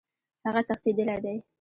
[0.45, 1.35] هغه تښتېدلی دی.